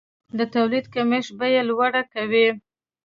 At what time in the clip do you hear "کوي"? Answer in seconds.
2.13-2.47